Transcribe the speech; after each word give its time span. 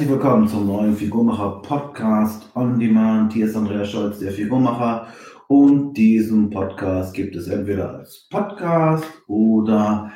Herzlich 0.00 0.18
willkommen 0.18 0.48
zum 0.48 0.66
neuen 0.66 0.96
Figurmacher 0.96 1.60
Podcast 1.60 2.48
on 2.54 2.80
Demand. 2.80 3.34
Hier 3.34 3.44
ist 3.44 3.54
Andreas 3.54 3.90
Scholz, 3.90 4.18
der 4.18 4.32
Figurmacher. 4.32 5.08
Und 5.46 5.92
diesen 5.92 6.48
Podcast 6.48 7.12
gibt 7.12 7.36
es 7.36 7.48
entweder 7.48 7.98
als 7.98 8.26
Podcast 8.30 9.04
oder, 9.26 10.10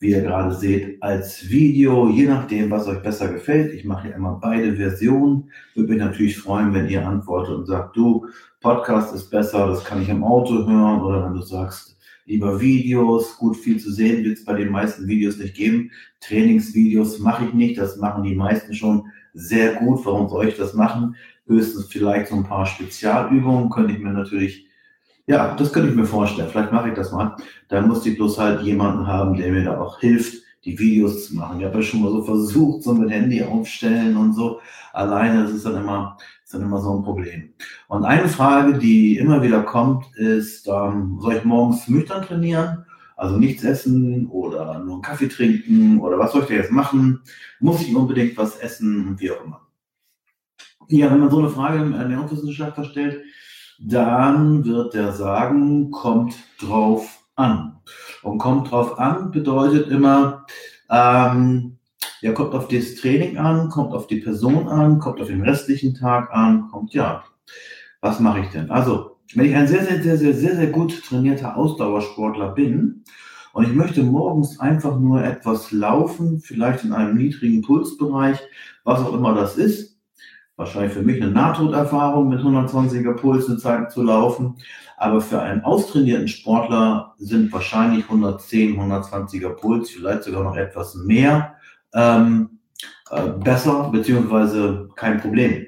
wie 0.00 0.10
ihr 0.10 0.22
gerade 0.22 0.52
seht, 0.52 1.00
als 1.04 1.48
Video, 1.48 2.08
je 2.08 2.26
nachdem, 2.26 2.68
was 2.72 2.88
euch 2.88 3.00
besser 3.00 3.28
gefällt. 3.28 3.72
Ich 3.74 3.84
mache 3.84 4.08
ja 4.08 4.16
immer 4.16 4.40
beide 4.42 4.74
Versionen. 4.74 5.52
Würde 5.76 5.92
mich 5.92 6.02
natürlich 6.02 6.36
freuen, 6.36 6.74
wenn 6.74 6.88
ihr 6.88 7.06
antwortet 7.06 7.54
und 7.54 7.66
sagt, 7.66 7.96
du, 7.96 8.26
Podcast 8.60 9.14
ist 9.14 9.30
besser, 9.30 9.68
das 9.68 9.84
kann 9.84 10.02
ich 10.02 10.08
im 10.08 10.24
Auto 10.24 10.66
hören. 10.66 11.00
Oder 11.00 11.24
wenn 11.24 11.34
du 11.34 11.42
sagst, 11.42 11.96
lieber 12.28 12.60
Videos. 12.60 13.36
Gut, 13.38 13.56
viel 13.56 13.80
zu 13.80 13.90
sehen 13.90 14.22
wird 14.22 14.38
es 14.38 14.44
bei 14.44 14.52
den 14.52 14.70
meisten 14.70 15.08
Videos 15.08 15.38
nicht 15.38 15.54
geben. 15.54 15.90
Trainingsvideos 16.20 17.18
mache 17.18 17.46
ich 17.46 17.54
nicht, 17.54 17.78
das 17.78 17.96
machen 17.96 18.22
die 18.22 18.34
meisten 18.34 18.74
schon 18.74 19.06
sehr 19.34 19.74
gut. 19.74 20.04
Warum 20.04 20.28
soll 20.28 20.48
ich 20.48 20.56
das 20.56 20.74
machen? 20.74 21.16
Höchstens 21.46 21.86
vielleicht 21.86 22.28
so 22.28 22.36
ein 22.36 22.44
paar 22.44 22.66
Spezialübungen 22.66 23.70
könnte 23.70 23.94
ich 23.94 23.98
mir 23.98 24.12
natürlich, 24.12 24.66
ja, 25.26 25.54
das 25.56 25.72
könnte 25.72 25.88
ich 25.88 25.96
mir 25.96 26.04
vorstellen. 26.04 26.48
Vielleicht 26.50 26.72
mache 26.72 26.88
ich 26.90 26.94
das 26.94 27.12
mal. 27.12 27.36
Dann 27.68 27.88
muss 27.88 28.04
ich 28.06 28.16
bloß 28.16 28.38
halt 28.38 28.62
jemanden 28.62 29.06
haben, 29.06 29.36
der 29.36 29.50
mir 29.50 29.64
da 29.64 29.80
auch 29.80 29.98
hilft, 30.00 30.42
die 30.64 30.78
Videos 30.78 31.28
zu 31.28 31.36
machen. 31.36 31.60
Ich 31.60 31.66
habe 31.66 31.76
ja 31.76 31.82
schon 31.82 32.02
mal 32.02 32.10
so 32.10 32.22
versucht, 32.22 32.82
so 32.82 32.94
mit 32.94 33.10
Handy 33.10 33.42
aufstellen 33.42 34.16
und 34.16 34.32
so. 34.32 34.60
Alleine, 34.92 35.42
das 35.42 35.52
ist 35.52 35.64
dann 35.64 35.76
immer, 35.76 36.16
ist 36.44 36.54
dann 36.54 36.62
immer 36.62 36.80
so 36.80 36.96
ein 36.96 37.04
Problem. 37.04 37.52
Und 37.88 38.04
eine 38.04 38.28
Frage, 38.28 38.78
die 38.78 39.18
immer 39.18 39.42
wieder 39.42 39.62
kommt, 39.62 40.06
ist, 40.16 40.66
ähm, 40.66 41.18
soll 41.20 41.36
ich 41.36 41.44
morgens 41.44 41.88
nüchtern 41.88 42.22
trainieren? 42.22 42.84
Also 43.16 43.36
nichts 43.36 43.64
essen 43.64 44.28
oder 44.28 44.78
nur 44.78 44.94
einen 44.94 45.02
Kaffee 45.02 45.28
trinken 45.28 46.00
oder 46.00 46.18
was 46.18 46.32
soll 46.32 46.42
ich 46.42 46.48
da 46.48 46.54
jetzt 46.54 46.70
machen? 46.70 47.20
Muss 47.58 47.82
ich 47.82 47.94
unbedingt 47.94 48.36
was 48.36 48.56
essen 48.58 49.08
und 49.08 49.20
wie 49.20 49.32
auch 49.32 49.44
immer? 49.44 49.60
Ja, 50.86 51.10
wenn 51.10 51.20
man 51.20 51.30
so 51.30 51.38
eine 51.38 51.50
Frage 51.50 51.82
im 51.82 51.94
Ernährungswissenschaftler 51.94 52.84
stellt, 52.84 53.22
dann 53.80 54.64
wird 54.64 54.94
der 54.94 55.12
sagen, 55.12 55.90
kommt 55.90 56.36
drauf 56.60 57.17
an. 57.38 57.78
Und 58.22 58.38
kommt 58.38 58.70
drauf 58.70 58.98
an 58.98 59.30
bedeutet 59.30 59.88
immer, 59.88 60.46
ähm, 60.90 61.78
ja, 62.20 62.32
kommt 62.32 62.54
auf 62.54 62.68
das 62.68 62.96
Training 62.96 63.38
an, 63.38 63.68
kommt 63.68 63.92
auf 63.92 64.06
die 64.06 64.20
Person 64.20 64.68
an, 64.68 64.98
kommt 64.98 65.20
auf 65.20 65.28
den 65.28 65.42
restlichen 65.42 65.94
Tag 65.94 66.30
an, 66.32 66.68
kommt 66.70 66.92
ja, 66.94 67.24
was 68.00 68.20
mache 68.20 68.40
ich 68.40 68.48
denn? 68.48 68.70
Also, 68.70 69.16
wenn 69.34 69.46
ich 69.46 69.54
ein 69.54 69.68
sehr, 69.68 69.84
sehr, 69.84 70.02
sehr, 70.02 70.16
sehr, 70.16 70.34
sehr, 70.34 70.56
sehr 70.56 70.66
gut 70.68 71.04
trainierter 71.04 71.56
Ausdauersportler 71.56 72.50
bin 72.50 73.04
und 73.52 73.64
ich 73.64 73.74
möchte 73.74 74.02
morgens 74.02 74.58
einfach 74.58 74.98
nur 74.98 75.22
etwas 75.22 75.70
laufen, 75.70 76.40
vielleicht 76.40 76.84
in 76.84 76.92
einem 76.92 77.16
niedrigen 77.16 77.62
Pulsbereich, 77.62 78.38
was 78.84 79.00
auch 79.00 79.12
immer 79.12 79.34
das 79.34 79.56
ist, 79.56 79.97
wahrscheinlich 80.58 80.92
für 80.92 81.02
mich 81.02 81.22
eine 81.22 81.30
Nahtoderfahrung 81.30 82.28
mit 82.28 82.40
120er 82.40 83.14
Puls 83.14 83.48
eine 83.48 83.58
Zeit 83.58 83.92
zu 83.92 84.02
laufen. 84.02 84.56
Aber 84.98 85.20
für 85.20 85.40
einen 85.40 85.62
austrainierten 85.62 86.26
Sportler 86.26 87.14
sind 87.18 87.52
wahrscheinlich 87.52 88.04
110, 88.04 88.76
120er 88.78 89.50
Puls, 89.50 89.90
vielleicht 89.90 90.24
sogar 90.24 90.42
noch 90.42 90.56
etwas 90.56 90.96
mehr, 90.96 91.54
ähm, 91.94 92.58
äh, 93.10 93.28
besser, 93.28 93.88
beziehungsweise 93.92 94.88
kein 94.96 95.20
Problem. 95.20 95.64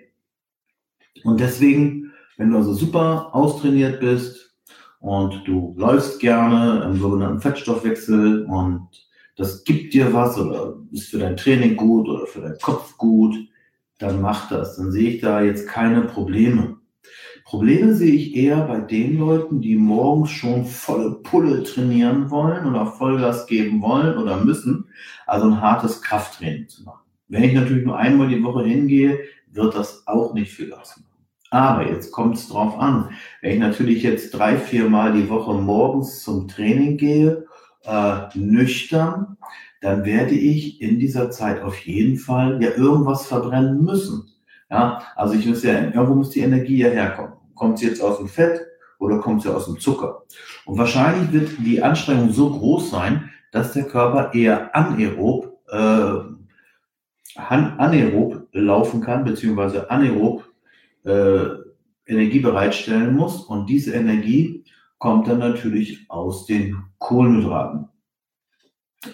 Und 1.22 1.38
deswegen, 1.38 2.10
wenn 2.36 2.50
du 2.50 2.56
also 2.56 2.75
super 2.75 3.32
austrainiert 3.32 4.00
bist 4.00 4.56
und 4.98 5.47
du 5.47 5.75
läufst 5.78 6.19
gerne 6.19 6.82
im 6.84 6.98
sogenannten 6.98 7.41
Fettstoffwechsel 7.41 8.44
und 8.47 8.88
das 9.36 9.62
gibt 9.62 9.94
dir 9.94 10.12
was 10.12 10.36
oder 10.36 10.75
ist 10.91 11.10
für 11.10 11.19
dein 11.19 11.36
Training 11.36 11.77
gut 11.77 12.08
oder 12.08 12.27
für 12.27 12.41
deinen 12.41 12.58
Kopf 12.58 12.97
gut, 12.98 13.36
dann 14.01 14.20
mach 14.20 14.48
das. 14.48 14.77
Dann 14.77 14.91
sehe 14.91 15.11
ich 15.11 15.20
da 15.20 15.43
jetzt 15.43 15.69
keine 15.69 16.03
Probleme. 16.03 16.79
Probleme 17.45 17.94
sehe 17.94 18.15
ich 18.15 18.37
eher 18.37 18.62
bei 18.62 18.78
den 18.78 19.19
Leuten, 19.19 19.61
die 19.61 19.77
morgens 19.77 20.31
schon 20.31 20.65
volle 20.65 21.16
Pulle 21.22 21.62
trainieren 21.65 22.31
wollen 22.31 22.66
oder 22.66 22.87
Vollgas 22.87 23.47
geben 23.47 23.83
wollen 23.83 24.16
oder 24.19 24.44
müssen, 24.44 24.87
also 25.27 25.47
ein 25.47 25.60
hartes 25.60 26.00
Krafttraining 26.00 26.69
zu 26.69 26.84
machen. 26.84 27.00
Wenn 27.28 27.44
ich 27.44 27.55
natürlich 27.55 27.84
nur 27.84 27.97
einmal 27.97 28.28
die 28.28 28.43
Woche 28.43 28.65
hingehe, 28.65 29.21
wird 29.50 29.75
das 29.75 30.06
auch 30.06 30.33
nicht 30.33 30.53
viel 30.53 30.72
ausmachen. 30.72 31.06
Aber 31.50 31.89
jetzt 31.89 32.12
kommt 32.12 32.37
es 32.37 32.49
drauf 32.49 32.78
an. 32.78 33.10
Wenn 33.43 33.55
ich 33.55 33.59
natürlich 33.59 34.05
jetzt 34.05 34.31
drei, 34.31 34.56
vier 34.56 34.89
Mal 34.89 35.12
die 35.12 35.28
Woche 35.28 35.53
morgens 35.55 36.22
zum 36.22 36.47
Training 36.47 36.97
gehe, 36.97 37.47
äh, 37.84 38.28
nüchtern, 38.34 39.36
dann 39.80 40.04
werde 40.04 40.34
ich 40.34 40.80
in 40.80 40.98
dieser 40.98 41.30
Zeit 41.30 41.62
auf 41.62 41.78
jeden 41.80 42.18
Fall 42.18 42.62
ja 42.62 42.70
irgendwas 42.70 43.26
verbrennen 43.26 43.82
müssen. 43.82 44.28
Ja, 44.70 45.02
also 45.16 45.34
ich 45.34 45.46
muss 45.46 45.62
ja, 45.62 45.72
irgendwo 45.72 46.14
muss 46.14 46.30
die 46.30 46.41
Energie 46.41 46.78
ja 46.78 46.88
herkommen. 46.88 47.32
Kommt 47.54 47.78
sie 47.78 47.86
jetzt 47.86 48.02
aus 48.02 48.18
dem 48.18 48.28
Fett 48.28 48.60
oder 48.98 49.18
kommt 49.18 49.42
sie 49.42 49.52
aus 49.52 49.66
dem 49.66 49.80
Zucker? 49.80 50.22
Und 50.64 50.78
wahrscheinlich 50.78 51.32
wird 51.32 51.50
die 51.64 51.82
Anstrengung 51.82 52.30
so 52.32 52.50
groß 52.50 52.91
sein, 52.91 53.30
dass 53.50 53.72
der 53.72 53.84
Körper 53.84 54.32
eher 54.32 54.74
anaerob, 54.76 55.58
äh, 55.68 56.18
anaerob 57.34 58.47
laufen 58.52 59.00
kann, 59.00 59.24
beziehungsweise 59.24 59.91
anaerob 59.91 60.44
äh, 61.04 61.47
Energie 62.06 62.41
bereitstellen 62.41 63.16
muss. 63.16 63.42
Und 63.42 63.68
diese 63.68 63.94
Energie 63.94 64.64
kommt 64.98 65.26
dann 65.26 65.38
natürlich 65.38 66.04
aus 66.08 66.47
den 66.47 66.84
Kohlenhydraten. 67.00 67.88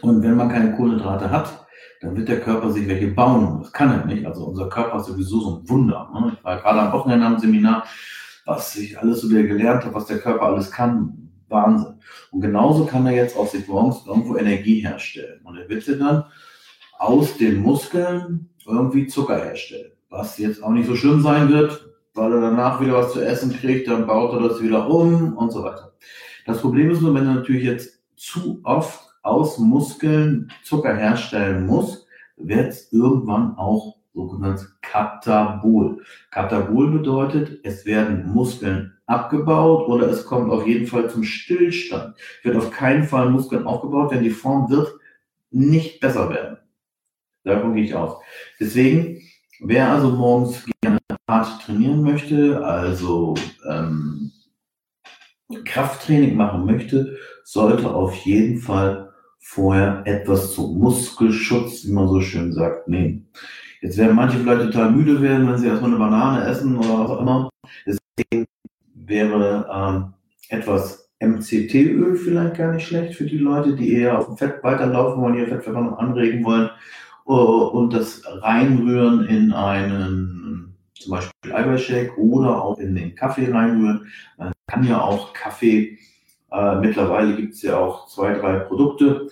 Und 0.02 0.22
wenn 0.22 0.36
man 0.36 0.50
keine 0.50 0.76
Kohlenhydrate 0.76 1.30
hat, 1.30 1.66
dann 2.02 2.16
wird 2.16 2.28
der 2.28 2.40
Körper 2.40 2.70
sich 2.70 2.86
welche 2.86 3.08
bauen. 3.08 3.60
Das 3.62 3.72
kann 3.72 3.90
er 3.90 4.04
nicht. 4.04 4.26
Also 4.26 4.44
unser 4.44 4.68
Körper 4.68 4.98
ist 4.98 5.06
sowieso 5.06 5.40
so 5.40 5.56
ein 5.56 5.68
Wunder. 5.68 6.10
Ne? 6.12 6.32
Ich 6.36 6.44
war 6.44 6.60
gerade 6.60 6.80
am 6.80 6.92
Wochenende 6.92 7.26
am 7.26 7.38
Seminar, 7.38 7.86
was 8.44 8.76
ich 8.76 8.98
alles 8.98 9.22
so 9.22 9.30
wieder 9.30 9.44
gelernt 9.44 9.84
habe, 9.84 9.94
was 9.94 10.06
der 10.06 10.18
Körper 10.18 10.42
alles 10.42 10.70
kann. 10.70 11.30
Wahnsinn. 11.48 11.94
Und 12.32 12.40
genauso 12.40 12.86
kann 12.86 13.06
er 13.06 13.12
jetzt 13.12 13.36
aus 13.36 13.52
sich 13.52 13.66
morgens 13.68 14.04
irgendwo 14.04 14.36
Energie 14.36 14.80
herstellen. 14.80 15.40
Und 15.44 15.56
er 15.56 15.68
wird 15.68 15.88
dann 16.00 16.24
aus 16.98 17.36
den 17.36 17.62
Muskeln 17.62 18.50
irgendwie 18.66 19.06
Zucker 19.06 19.36
herstellen. 19.36 19.92
Was 20.10 20.38
jetzt 20.38 20.62
auch 20.62 20.70
nicht 20.70 20.88
so 20.88 20.96
schlimm 20.96 21.22
sein 21.22 21.48
wird, 21.48 21.88
weil 22.14 22.32
er 22.32 22.40
danach 22.40 22.80
wieder 22.80 22.94
was 22.94 23.12
zu 23.12 23.20
essen 23.20 23.52
kriegt, 23.52 23.88
dann 23.88 24.06
baut 24.06 24.32
er 24.32 24.48
das 24.48 24.60
wieder 24.60 24.88
um 24.88 25.36
und 25.36 25.52
so 25.52 25.62
weiter. 25.62 25.92
Das 26.46 26.60
Problem 26.60 26.90
ist 26.90 27.02
nur, 27.02 27.14
wenn 27.14 27.26
er 27.26 27.34
natürlich 27.34 27.64
jetzt 27.64 28.00
zu 28.16 28.60
oft 28.62 29.00
aus 29.22 29.58
Muskeln 29.58 30.52
Zucker 30.62 30.96
herstellen 30.96 31.66
muss, 31.66 32.06
wird 32.36 32.68
es 32.68 32.92
irgendwann 32.92 33.56
auch 33.56 33.96
sogenannt 34.14 34.66
Katabol. 34.80 36.02
Katabol 36.30 36.90
bedeutet, 36.92 37.60
es 37.64 37.84
werden 37.84 38.32
Muskeln 38.32 38.96
abgebaut 39.06 39.88
oder 39.88 40.08
es 40.08 40.24
kommt 40.24 40.50
auf 40.50 40.66
jeden 40.66 40.86
Fall 40.86 41.10
zum 41.10 41.24
Stillstand. 41.24 42.14
Wird 42.42 42.56
auf 42.56 42.70
keinen 42.70 43.04
Fall 43.04 43.28
Muskeln 43.30 43.66
aufgebaut, 43.66 44.12
denn 44.12 44.22
die 44.22 44.30
Form 44.30 44.70
wird 44.70 44.94
nicht 45.50 46.00
besser 46.00 46.30
werden. 46.30 46.58
Davon 47.44 47.74
gehe 47.74 47.84
ich 47.84 47.94
aus. 47.94 48.16
Deswegen, 48.58 49.22
wer 49.60 49.92
also 49.92 50.10
morgens 50.10 50.64
gerne 50.80 50.98
hart 51.28 51.62
trainieren 51.62 52.02
möchte, 52.02 52.64
also 52.64 53.34
ähm, 53.68 54.32
Krafttraining 55.64 56.36
machen 56.36 56.66
möchte, 56.66 57.16
sollte 57.44 57.88
auf 57.92 58.14
jeden 58.24 58.58
Fall 58.58 59.12
vorher 59.38 60.02
etwas 60.04 60.54
zum 60.54 60.78
Muskelschutz, 60.78 61.84
wie 61.84 61.92
man 61.92 62.08
so 62.08 62.20
schön 62.20 62.52
sagt, 62.52 62.88
nehmen. 62.88 63.28
Jetzt 63.80 63.98
werden 63.98 64.16
manche 64.16 64.38
vielleicht 64.38 64.62
total 64.62 64.90
müde 64.90 65.22
werden, 65.22 65.48
wenn 65.48 65.58
sie 65.58 65.68
erstmal 65.68 65.90
eine 65.90 66.00
Banane 66.00 66.44
essen 66.46 66.76
oder 66.76 66.98
was 66.98 67.10
auch 67.10 67.20
immer. 67.20 67.50
Deswegen 67.86 68.46
wäre 68.94 69.68
ähm, 69.72 70.14
etwas 70.48 71.10
MCT-Öl 71.20 72.16
vielleicht 72.16 72.56
gar 72.56 72.72
nicht 72.72 72.86
schlecht 72.86 73.14
für 73.14 73.24
die 73.24 73.38
Leute, 73.38 73.74
die 73.74 73.92
eher 73.92 74.18
auf 74.18 74.26
dem 74.26 74.36
Fett 74.36 74.62
weiterlaufen 74.62 75.22
wollen, 75.22 75.38
ihr 75.38 75.48
Fettverbrennung 75.48 75.94
anregen 75.94 76.44
wollen 76.44 76.70
uh, 77.26 77.32
und 77.32 77.92
das 77.92 78.22
reinrühren 78.26 79.24
in 79.26 79.52
einen 79.52 80.75
zum 80.98 81.12
Beispiel 81.12 81.52
Eiweißshake 81.52 82.18
oder 82.18 82.62
auch 82.62 82.78
in 82.78 82.94
den 82.94 83.14
Kaffee 83.14 83.50
reinrühren. 83.50 84.10
Man 84.38 84.52
kann 84.66 84.84
ja 84.84 85.00
auch 85.00 85.32
Kaffee 85.32 85.98
äh, 86.50 86.76
mittlerweile 86.76 87.36
gibt 87.36 87.54
es 87.54 87.62
ja 87.62 87.78
auch 87.78 88.08
zwei, 88.08 88.34
drei 88.34 88.60
Produkte. 88.60 89.28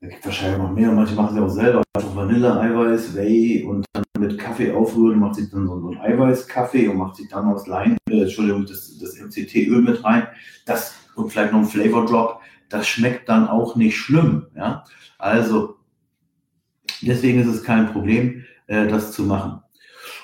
Da 0.00 0.08
gibt 0.08 0.20
es 0.20 0.26
wahrscheinlich 0.26 0.58
noch 0.58 0.72
mehr. 0.72 0.90
Manche 0.92 1.14
machen 1.14 1.34
sie 1.34 1.42
auch 1.42 1.48
selber. 1.48 1.82
Einfach 1.94 2.16
Vanille, 2.16 2.60
Eiweiß, 2.60 3.14
Whey 3.14 3.64
und 3.64 3.86
dann 3.92 4.04
mit 4.18 4.38
Kaffee 4.38 4.72
aufrühren, 4.72 5.18
macht 5.18 5.36
sich 5.36 5.50
dann 5.50 5.66
so, 5.66 5.74
einen 5.74 5.98
Eiweißkaffee 5.98 6.88
und 6.88 6.96
macht 6.96 7.16
sich 7.16 7.28
dann 7.28 7.46
aus 7.46 7.66
Lein, 7.66 7.96
äh, 8.10 8.22
Entschuldigung, 8.22 8.66
das, 8.66 8.98
das 8.98 9.18
MCT-Öl 9.18 9.82
mit 9.82 10.04
rein. 10.04 10.26
Das 10.64 10.94
und 11.14 11.30
vielleicht 11.30 11.52
noch 11.52 11.60
ein 11.60 11.66
Flavor 11.66 12.04
Drop. 12.04 12.40
Das 12.68 12.86
schmeckt 12.86 13.28
dann 13.28 13.48
auch 13.48 13.76
nicht 13.76 13.96
schlimm. 13.96 14.48
Ja? 14.54 14.84
Also, 15.18 15.76
deswegen 17.00 17.40
ist 17.40 17.46
es 17.46 17.62
kein 17.62 17.92
Problem, 17.92 18.44
äh, 18.66 18.86
das 18.86 19.12
zu 19.12 19.22
machen. 19.22 19.60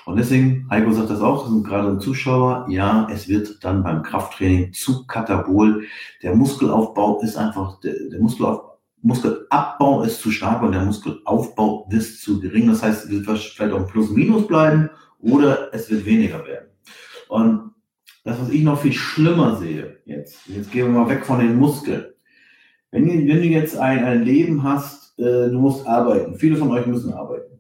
Und 0.05 0.17
deswegen, 0.17 0.67
Heiko 0.69 0.93
sagt 0.93 1.11
das 1.11 1.21
auch, 1.21 1.49
sind 1.49 1.65
gerade 1.65 1.89
ein 1.89 2.01
Zuschauer, 2.01 2.67
ja, 2.69 3.07
es 3.11 3.29
wird 3.29 3.63
dann 3.63 3.83
beim 3.83 4.03
Krafttraining 4.03 4.73
zu 4.73 5.07
katabol. 5.07 5.85
Der 6.23 6.35
Muskelaufbau 6.35 7.21
ist 7.21 7.37
einfach, 7.37 7.79
der, 7.81 7.95
der 8.11 8.21
Muskelaufbau 8.21 8.73
Muskelabbau 9.03 10.05
ist 10.05 10.21
zu 10.21 10.31
stark 10.31 10.63
und 10.63 10.73
der 10.73 10.85
Muskelaufbau 10.85 11.89
ist 11.91 12.23
zu 12.23 12.41
gering. 12.41 12.69
Das 12.69 12.83
heißt, 12.83 13.05
es 13.05 13.11
wird 13.11 13.27
vielleicht 13.27 13.73
auch 13.73 13.87
Plus-Minus 13.89 14.47
bleiben 14.47 14.91
oder 15.21 15.75
es 15.75 15.91
wird 15.91 16.07
weniger 16.07 16.45
werden. 16.47 16.69
Und 17.29 17.73
das, 18.25 18.41
was 18.41 18.51
ich 18.51 18.63
noch 18.63 18.81
viel 18.81 18.93
schlimmer 18.93 19.57
sehe, 19.57 19.99
jetzt, 20.05 20.47
jetzt 20.47 20.71
gehen 20.71 20.93
wir 20.93 21.01
mal 21.01 21.09
weg 21.09 21.27
von 21.27 21.41
den 21.41 21.57
Muskeln. 21.57 22.07
Wenn, 22.93 23.09
wenn 23.09 23.39
du 23.39 23.45
jetzt 23.45 23.77
ein, 23.77 24.05
ein 24.05 24.23
Leben 24.23 24.63
hast, 24.63 25.19
äh, 25.19 25.51
du 25.51 25.59
musst 25.59 25.87
arbeiten, 25.87 26.37
viele 26.37 26.57
von 26.57 26.71
euch 26.71 26.87
müssen 26.87 27.13
arbeiten, 27.13 27.52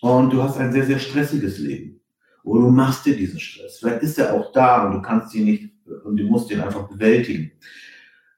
und 0.00 0.32
du 0.32 0.42
hast 0.42 0.58
ein 0.58 0.72
sehr, 0.72 0.86
sehr 0.86 0.98
stressiges 0.98 1.58
Leben, 1.58 2.00
oder 2.42 2.62
du 2.62 2.70
machst 2.70 3.06
dir 3.06 3.16
diesen 3.16 3.40
Stress, 3.40 3.78
vielleicht 3.78 4.02
ist 4.02 4.18
er 4.18 4.34
auch 4.34 4.52
da 4.52 4.86
und 4.86 4.94
du 4.94 5.02
kannst 5.02 5.34
ihn 5.34 5.44
nicht, 5.44 5.70
und 6.04 6.16
du 6.16 6.24
musst 6.24 6.50
ihn 6.50 6.60
einfach 6.60 6.88
bewältigen, 6.88 7.52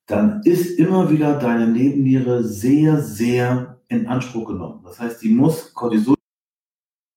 dann 0.06 0.40
ist 0.44 0.78
immer 0.78 1.10
wieder 1.10 1.38
deine 1.38 1.66
Nebenniere 1.66 2.44
sehr, 2.44 2.98
sehr 3.00 3.80
in 3.88 4.06
Anspruch 4.06 4.46
genommen. 4.46 4.80
Das 4.84 5.00
heißt, 5.00 5.20
sie 5.20 5.30
muss 5.30 5.72
Cortisol 5.74 6.16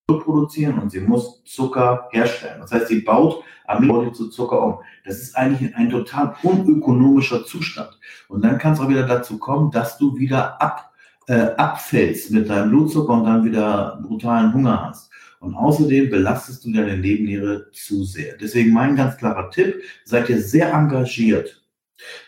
produzieren 0.08 0.80
und 0.80 0.92
sie 0.92 1.00
muss 1.00 1.44
Zucker 1.44 2.08
herstellen. 2.12 2.62
Das 2.62 2.72
heißt, 2.72 2.88
sie 2.88 3.02
baut 3.02 3.44
Aminosäuren 3.66 4.14
zu 4.14 4.30
Zucker 4.30 4.62
um. 4.62 4.80
Das 5.06 5.20
ist 5.20 5.36
eigentlich 5.36 5.76
ein 5.76 5.90
total 5.90 6.36
unökonomischer 6.42 7.46
Zustand. 7.46 8.00
Und 8.28 8.44
dann 8.44 8.58
kann 8.58 8.74
es 8.74 8.80
auch 8.80 8.90
wieder 8.90 9.06
dazu 9.06 9.38
kommen, 9.38 9.70
dass 9.72 9.98
du 9.98 10.18
wieder 10.18 10.60
ab, 10.62 10.88
äh, 11.30 11.54
abfällst 11.58 12.31
mit 12.31 12.50
deinem 12.50 12.72
Blutzucker 12.72 13.14
und 13.14 13.24
dann 13.24 13.46
wieder 13.46 14.00
brutalen 14.02 14.54
Hunger 14.54 14.90
hast. 14.90 15.12
Und 15.40 15.56
außerdem 15.56 16.10
belastest 16.10 16.66
du 16.66 16.74
deine 16.74 16.98
Nebenniere 16.98 17.72
zu 17.72 18.04
sehr. 18.04 18.36
Deswegen 18.36 18.74
mein 18.74 18.96
ganz 18.96 19.16
klarer 19.16 19.50
Tipp, 19.52 19.76
seid 20.04 20.28
ihr 20.30 20.42
sehr 20.42 20.74
engagiert, 20.74 21.64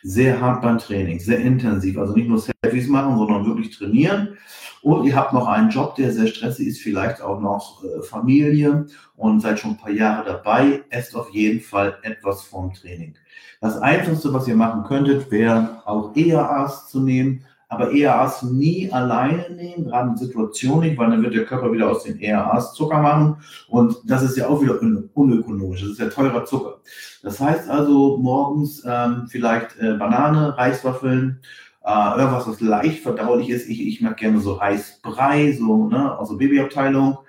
sehr 0.04 0.40
hart 0.40 0.62
beim 0.62 0.78
Training, 0.78 1.20
sehr 1.20 1.40
intensiv. 1.40 1.98
Also 1.98 2.14
nicht 2.14 2.30
nur 2.30 2.40
Selfies 2.40 2.88
machen, 2.88 3.18
sondern 3.18 3.46
wirklich 3.46 3.76
trainieren 3.76 4.38
und 4.82 5.06
ihr 5.06 5.16
habt 5.16 5.34
noch 5.34 5.48
einen 5.48 5.70
Job, 5.70 5.96
der 5.96 6.12
sehr 6.12 6.28
stressig 6.28 6.68
ist, 6.68 6.82
vielleicht 6.82 7.22
auch 7.22 7.40
noch 7.40 7.84
äh, 7.84 8.02
Familie 8.02 8.88
und 9.16 9.40
seid 9.40 9.60
schon 9.60 9.72
ein 9.72 9.78
paar 9.78 9.92
Jahre 9.92 10.26
dabei. 10.26 10.84
Esst 10.90 11.16
auf 11.16 11.30
jeden 11.32 11.62
Fall 11.62 11.98
etwas 12.02 12.44
vom 12.44 12.74
Training. 12.74 13.14
Das 13.60 13.78
Einfachste, 13.78 14.34
was 14.34 14.48
ihr 14.48 14.56
machen 14.56 14.84
könntet, 14.84 15.30
wäre 15.30 15.84
auch 15.86 16.16
EAAs 16.16 16.90
zu 16.90 17.00
nehmen, 17.00 17.46
aber 17.72 17.94
EAAs 17.94 18.44
nie 18.44 18.92
alleine 18.92 19.50
nehmen, 19.50 19.86
gerade 19.86 20.10
in 20.10 20.18
Situationen 20.18 20.82
nicht, 20.82 20.98
weil 20.98 21.10
dann 21.10 21.24
wird 21.24 21.34
der 21.34 21.46
Körper 21.46 21.72
wieder 21.72 21.90
aus 21.90 22.04
den 22.04 22.20
EAAs 22.20 22.74
Zucker 22.74 23.02
machen 23.02 23.38
und 23.70 23.96
das 24.06 24.24
ist 24.24 24.36
ja 24.36 24.50
auch 24.50 24.62
wieder 24.62 24.78
unökonomisch, 25.14 25.80
das 25.80 25.92
ist 25.92 26.00
ja 26.00 26.10
teurer 26.10 26.44
Zucker. 26.44 26.80
Das 27.24 27.40
heißt 27.40 27.70
also 27.70 28.18
morgens 28.18 28.84
ähm, 28.86 29.28
vielleicht 29.30 29.80
äh, 29.80 29.94
Banane, 29.94 30.58
Reiswaffeln 30.58 31.40
äh, 31.86 32.20
irgendwas, 32.20 32.46
was 32.46 32.60
leicht 32.60 33.04
verdaulich 33.04 33.50
ist. 33.50 33.70
Ich, 33.70 33.88
ich 33.88 34.02
mag 34.02 34.18
gerne 34.18 34.42
so 34.42 34.56
Reisbrei, 34.56 35.54
so, 35.54 35.88
ne, 35.88 36.20
also 36.20 36.38
Babyabteilung 36.38 37.20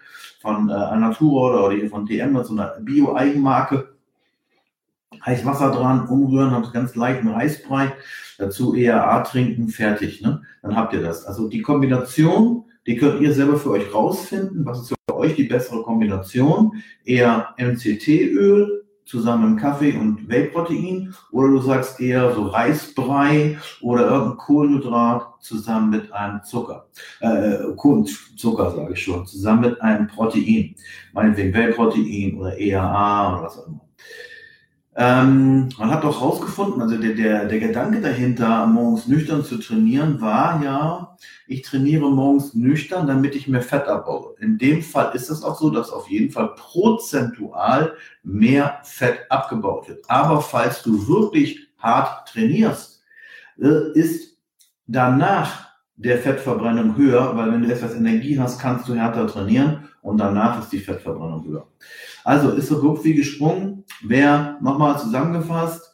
von 0.41 0.69
äh, 0.69 0.97
Natura 0.97 1.67
oder 1.67 1.89
von 1.89 2.05
DM, 2.05 2.43
so 2.43 2.53
eine 2.53 2.75
Bio-Eigenmarke. 2.81 3.92
Heiß 5.25 5.45
Wasser 5.45 5.71
dran, 5.71 6.09
umrühren, 6.09 6.51
habt 6.51 6.73
ganz 6.73 6.95
leichten 6.95 7.29
Reisbrei, 7.29 7.93
dazu 8.39 8.75
ERA 8.75 9.21
trinken, 9.21 9.69
fertig, 9.69 10.21
ne? 10.21 10.43
Dann 10.63 10.77
habt 10.77 10.93
ihr 10.93 11.03
das. 11.03 11.25
Also 11.25 11.49
die 11.49 11.63
Kombination, 11.63 12.65
die 12.87 12.97
könnt 12.97 13.21
ihr 13.21 13.33
selber 13.33 13.57
für 13.57 13.71
euch 13.71 13.95
rausfinden. 13.95 14.67
Was 14.67 14.81
ist 14.81 14.95
für 15.09 15.17
euch 15.17 15.37
die 15.37 15.45
bessere 15.45 15.83
Kombination? 15.83 16.83
Eher 17.05 17.55
MCT-Öl 17.59 18.83
zusammen 19.05 19.55
mit 19.55 19.63
Kaffee 19.63 19.93
und 19.93 20.29
Whey-Protein 20.29 21.15
oder 21.33 21.49
du 21.49 21.61
sagst 21.61 22.01
eher 22.01 22.35
so 22.35 22.47
Reisbrei 22.47 23.59
oder 23.81 24.09
irgendein 24.09 24.39
Kohlenhydrat 24.39 25.35
zusammen 25.41 25.91
mit 25.91 26.13
einem 26.13 26.43
Zucker. 26.45 26.87
Äh, 27.21 27.59
Zucker 28.37 28.71
sage 28.71 28.93
ich 28.93 29.03
schon, 29.03 29.27
zusammen 29.27 29.63
mit 29.63 29.81
einem 29.83 30.07
Protein. 30.07 30.75
Meinetwegen 31.13 31.53
Whey-Protein 31.53 32.39
oder 32.39 32.59
EAA 32.59 33.35
oder 33.35 33.43
was 33.45 33.59
auch 33.59 33.67
immer. 33.67 33.81
Ähm, 34.95 35.71
man 35.79 35.91
hat 35.91 36.05
doch 36.05 36.21
herausgefunden, 36.21 36.83
also 36.83 36.99
der, 36.99 37.15
der, 37.15 37.47
der 37.47 37.59
Gedanke 37.61 38.03
dahinter, 38.03 38.67
morgens 38.67 39.07
nüchtern 39.07 39.43
zu 39.43 39.57
trainieren, 39.57 40.21
war 40.21 40.63
ja, 40.63 41.17
ich 41.47 41.63
trainiere 41.63 42.11
morgens 42.11 42.53
nüchtern, 42.53 43.07
damit 43.07 43.35
ich 43.35 43.49
mehr 43.49 43.63
Fett 43.63 43.89
abbaue. 43.89 44.35
In 44.41 44.59
dem 44.59 44.83
Fall 44.83 45.15
ist 45.15 45.31
es 45.31 45.43
auch 45.43 45.59
so, 45.59 45.71
dass 45.71 45.91
auf 45.91 46.11
jeden 46.11 46.31
Fall 46.31 46.55
prozentual 46.57 47.95
mehr 48.23 48.81
Fett 48.83 49.21
abgebaut 49.31 49.89
wird. 49.89 50.05
Aber 50.11 50.43
falls 50.43 50.83
du 50.83 51.09
wirklich 51.09 51.69
hart 51.79 52.29
trainierst, 52.29 53.03
äh, 53.59 53.93
ist 53.95 54.37
danach 54.87 55.72
der 55.97 56.19
Fettverbrennung 56.19 56.97
höher, 56.97 57.37
weil 57.37 57.53
wenn 57.53 57.63
du 57.63 57.73
etwas 57.73 57.95
Energie 57.95 58.39
hast, 58.39 58.61
kannst 58.61 58.89
du 58.89 58.95
härter 58.95 59.27
trainieren 59.27 59.89
und 60.01 60.19
danach 60.19 60.61
ist 60.61 60.73
die 60.73 60.79
Fettverbrennung 60.79 61.45
höher. 61.47 61.67
Also 62.25 62.51
ist 62.51 62.69
so 62.69 62.81
grob 62.81 63.05
wie 63.05 63.15
gesprungen. 63.15 63.85
Wer 64.03 64.59
nochmal 64.61 64.99
zusammengefasst, 64.99 65.93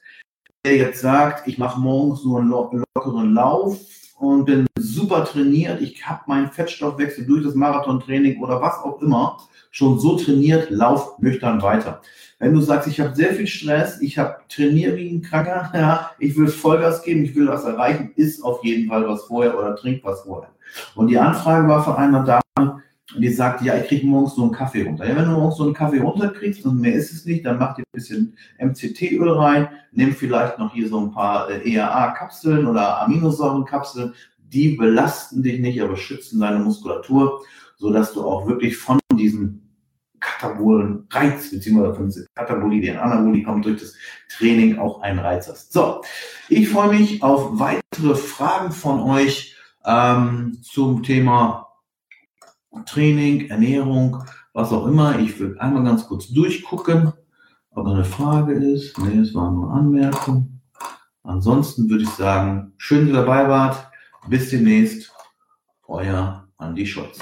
der 0.64 0.76
jetzt 0.76 1.00
sagt, 1.00 1.46
ich 1.48 1.58
mache 1.58 1.80
morgens 1.80 2.24
nur 2.24 2.40
einen 2.40 2.50
lockeren 2.50 3.34
Lauf 3.34 3.78
und 4.18 4.44
bin 4.44 4.66
super 4.78 5.24
trainiert, 5.24 5.80
ich 5.80 6.06
habe 6.06 6.22
meinen 6.26 6.50
Fettstoffwechsel 6.50 7.26
durch 7.26 7.44
das 7.44 7.54
Marathontraining 7.54 8.40
oder 8.40 8.60
was 8.60 8.78
auch 8.78 9.00
immer 9.00 9.38
schon 9.70 9.98
so 9.98 10.16
trainiert, 10.16 10.70
lauf 10.70 11.18
nüchtern 11.18 11.62
weiter. 11.62 12.00
Wenn 12.38 12.54
du 12.54 12.60
sagst, 12.60 12.88
ich 12.88 13.00
habe 13.00 13.14
sehr 13.14 13.34
viel 13.34 13.46
Stress, 13.46 14.00
ich 14.00 14.18
habe 14.18 14.38
trainiere 14.48 14.96
wie 14.96 15.10
ein 15.10 15.22
Kranker, 15.22 15.70
ja, 15.74 16.10
ich 16.18 16.36
will 16.36 16.48
Vollgas 16.48 17.02
geben, 17.02 17.24
ich 17.24 17.34
will 17.34 17.48
was 17.48 17.64
erreichen, 17.64 18.12
ist 18.16 18.42
auf 18.42 18.64
jeden 18.64 18.88
Fall 18.88 19.06
was 19.08 19.24
vorher 19.24 19.58
oder 19.58 19.76
trink 19.76 20.02
was 20.04 20.22
vorher. 20.22 20.50
Und 20.94 21.08
die 21.08 21.18
Anfrage 21.18 21.68
war 21.68 21.84
von 21.84 21.96
einer 21.96 22.24
Dame, 22.24 22.82
und 23.14 23.22
die 23.22 23.32
sagt, 23.32 23.62
ja, 23.62 23.76
ich 23.76 23.88
kriege 23.88 24.06
morgens 24.06 24.34
so 24.34 24.42
einen 24.42 24.52
Kaffee 24.52 24.82
runter. 24.82 25.08
Ja, 25.08 25.16
wenn 25.16 25.24
du 25.24 25.30
morgens 25.30 25.56
so 25.56 25.64
einen 25.64 25.72
Kaffee 25.72 26.00
runterkriegst 26.00 26.66
und 26.66 26.80
mehr 26.80 26.92
ist 26.92 27.12
es 27.12 27.24
nicht, 27.24 27.46
dann 27.46 27.58
mach 27.58 27.74
dir 27.74 27.82
ein 27.82 27.92
bisschen 27.92 28.36
MCT-Öl 28.58 29.30
rein, 29.30 29.68
nimm 29.92 30.12
vielleicht 30.12 30.58
noch 30.58 30.74
hier 30.74 30.88
so 30.88 31.00
ein 31.00 31.10
paar 31.10 31.48
äh, 31.48 31.70
EAA-Kapseln 31.70 32.66
oder 32.66 33.00
Aminosäurenkapseln. 33.02 34.12
Die 34.38 34.76
belasten 34.76 35.42
dich 35.42 35.58
nicht, 35.60 35.80
aber 35.80 35.96
schützen 35.96 36.40
deine 36.40 36.58
Muskulatur, 36.58 37.40
sodass 37.78 38.12
du 38.12 38.22
auch 38.22 38.46
wirklich 38.46 38.76
von 38.76 38.98
diesem 39.14 39.62
katabolen 40.20 41.06
Reiz, 41.10 41.50
beziehungsweise 41.50 41.94
von 41.94 42.12
Katabolie, 42.34 42.80
die 42.80 42.90
Anabolie 42.90 43.42
kommt 43.42 43.64
durch 43.64 43.80
das 43.80 43.94
Training, 44.28 44.78
auch 44.78 45.00
einen 45.00 45.18
Reiz 45.18 45.48
hast. 45.48 45.72
So, 45.72 46.02
ich 46.48 46.68
freue 46.68 46.88
mich 46.88 47.22
auf 47.22 47.58
weitere 47.58 48.14
Fragen 48.16 48.72
von 48.72 49.00
euch 49.00 49.56
ähm, 49.84 50.58
zum 50.62 51.02
Thema 51.02 51.67
Training, 52.86 53.48
Ernährung, 53.48 54.24
was 54.52 54.72
auch 54.72 54.86
immer. 54.86 55.18
Ich 55.18 55.38
will 55.38 55.58
einmal 55.58 55.84
ganz 55.84 56.06
kurz 56.06 56.28
durchgucken, 56.28 57.12
ob 57.70 57.86
eine 57.86 58.04
Frage 58.04 58.54
ist. 58.54 58.98
Nee, 58.98 59.20
es 59.20 59.34
war 59.34 59.50
nur 59.50 59.70
Anmerkung. 59.72 60.60
Ansonsten 61.22 61.88
würde 61.90 62.04
ich 62.04 62.10
sagen, 62.10 62.72
schön, 62.76 63.00
dass 63.00 63.08
ihr 63.08 63.14
dabei 63.14 63.48
wart. 63.48 63.90
Bis 64.28 64.50
demnächst. 64.50 65.12
Euer 65.86 66.46
Andi 66.58 66.86
Scholz. 66.86 67.18